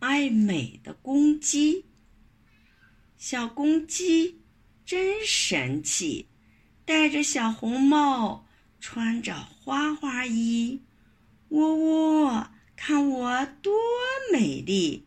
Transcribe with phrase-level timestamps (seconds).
[0.00, 1.86] 爱美的公鸡。
[3.16, 4.40] 小公鸡
[4.84, 6.28] 真神气，
[6.84, 8.46] 戴着小红帽，
[8.80, 10.82] 穿着花花衣。
[11.50, 13.74] 喔喔，看我多
[14.32, 15.06] 美丽！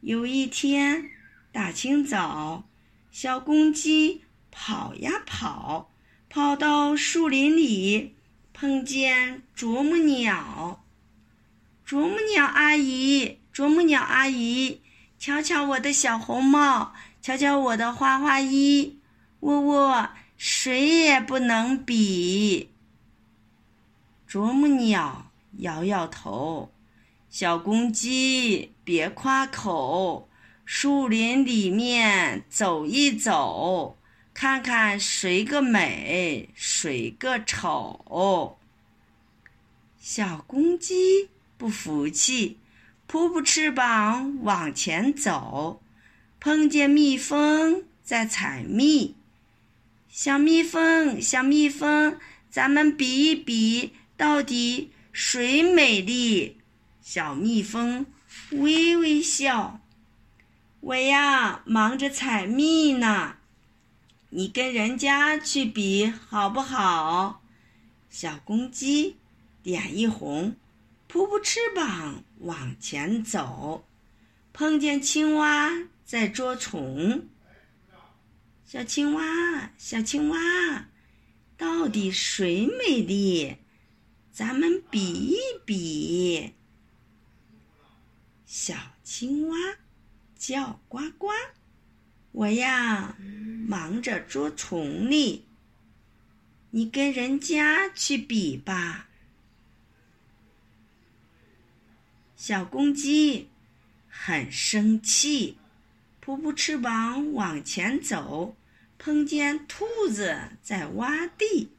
[0.00, 1.10] 有一天，
[1.50, 2.68] 大清早，
[3.10, 5.90] 小公鸡跑呀跑，
[6.28, 8.16] 跑到树林里，
[8.52, 10.84] 碰见啄木鸟。
[11.86, 14.80] 啄木鸟阿姨，啄木鸟阿姨，
[15.16, 16.92] 瞧瞧我的小红帽，
[17.22, 18.98] 瞧瞧我的花花衣，
[19.38, 22.70] 喔喔，谁也不能比。
[24.26, 26.72] 啄木鸟摇摇头。
[27.30, 30.28] 小公鸡，别夸口，
[30.64, 33.96] 树林里面走一走，
[34.32, 38.58] 看看谁个美，谁个丑。
[40.00, 42.58] 小公鸡不服气，
[43.06, 45.80] 扑扑翅膀往前走，
[46.40, 49.14] 碰见蜜蜂在采蜜。
[50.08, 52.18] 小蜜蜂，小蜜蜂，
[52.50, 56.58] 咱们比一比，到底谁美丽？
[57.02, 58.06] 小蜜蜂
[58.50, 59.80] 微微笑
[60.80, 63.36] ：“我呀，忙着采蜜呢。
[64.30, 67.42] 你跟人家去比好不好？”
[68.10, 69.16] 小公鸡
[69.62, 70.54] 脸一红，
[71.06, 73.86] 扑扑翅膀往前走，
[74.52, 75.70] 碰见青蛙
[76.04, 77.28] 在捉虫。
[78.64, 80.88] 小青蛙，小青蛙，
[81.56, 83.56] 到底谁美丽？
[84.32, 86.54] 咱们比一比。
[88.44, 88.74] 小
[89.04, 89.56] 青蛙
[90.36, 91.28] 叫呱呱，
[92.32, 93.16] 我呀
[93.68, 95.46] 忙着捉虫呢。
[96.70, 99.08] 你跟人家去比吧。
[102.46, 103.48] 小公鸡
[104.06, 105.56] 很生气，
[106.20, 108.54] 扑扑翅膀往前走，
[108.98, 111.70] 碰见兔子在挖地。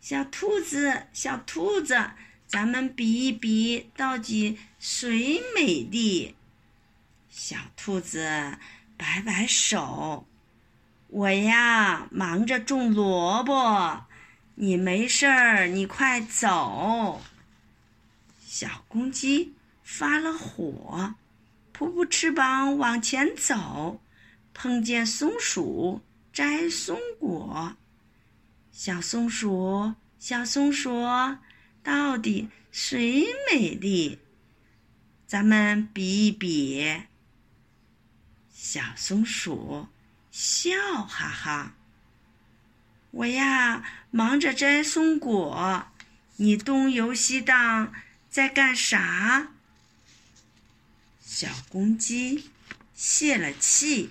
[0.00, 2.10] 小兔子，小兔子。
[2.46, 6.36] 咱们比一比，到底谁美丽？
[7.28, 8.56] 小兔子
[8.96, 10.24] 摆摆手
[11.10, 14.06] ：“我呀，忙着种萝卜。
[14.54, 17.20] 你没事儿，你快走。”
[18.58, 19.52] 小公鸡
[19.84, 21.14] 发了火，
[21.72, 24.00] 扑扑翅膀往前走，
[24.54, 26.00] 碰见松鼠
[26.32, 27.76] 摘松果。
[28.72, 31.04] 小松鼠，小松鼠。
[31.82, 34.20] 到底谁美丽？
[35.26, 37.02] 咱们比一比。
[38.50, 39.86] 小松鼠
[40.30, 40.72] 笑
[41.06, 41.74] 哈哈
[43.12, 45.88] ：“我呀，忙着摘松果，
[46.36, 47.92] 你东游西荡
[48.36, 49.52] 在干啥？”
[51.24, 52.50] 小公鸡
[52.94, 54.10] 泄了气，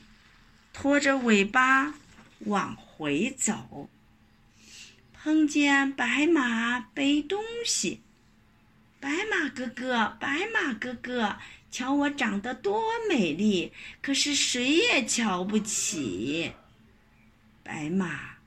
[0.74, 1.94] 拖着尾巴
[2.40, 3.88] 往回走。
[5.13, 8.02] 碰见白马背东西，
[9.00, 11.38] 白马哥哥，白马哥哥，
[11.69, 13.72] 瞧我长得多美丽，
[14.02, 16.53] 可是谁也瞧不起。
[17.62, 18.38] 白马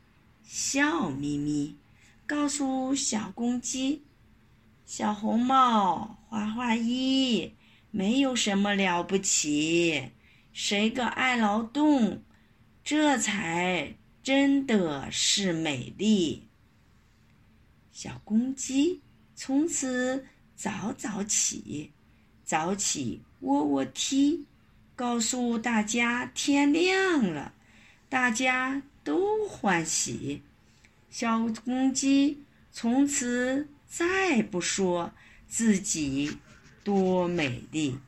[0.44, 1.76] 笑眯眯，
[2.26, 4.02] 告诉小公鸡
[4.88, 7.52] ：“小红帽，花花衣，
[7.90, 10.12] 没有什么了不起，
[10.54, 12.22] 谁个爱劳动，
[12.82, 16.48] 这才真的是美丽。”
[17.92, 19.02] 小公鸡
[19.34, 20.24] 从此
[20.56, 21.92] 早早起，
[22.42, 24.46] 早起喔喔啼，
[24.96, 27.52] 告诉大家天亮了，
[28.08, 30.40] 大家都欢喜。
[31.10, 35.12] 小公鸡从此再不说
[35.48, 36.38] 自己
[36.84, 37.98] 多美丽，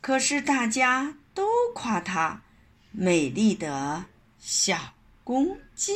[0.00, 2.42] 可是大家都夸它
[2.90, 4.06] 美丽的
[4.38, 5.92] 小公鸡。